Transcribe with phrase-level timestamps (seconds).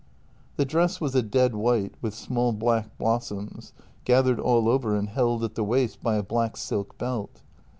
[0.55, 3.71] The dress was a dead white, with small black blossoms,
[4.03, 7.43] gathered all over and held at the waist by a black silk belt.